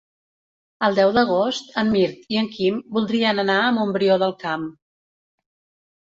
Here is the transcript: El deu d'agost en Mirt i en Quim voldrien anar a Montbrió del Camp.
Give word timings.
El 0.85 0.95
deu 0.99 1.09
d'agost 1.17 1.67
en 1.81 1.91
Mirt 1.95 2.23
i 2.35 2.39
en 2.41 2.49
Quim 2.55 2.79
voldrien 2.95 3.41
anar 3.43 3.57
a 3.65 3.67
Montbrió 3.75 4.17
del 4.25 4.33
Camp. 4.45 4.65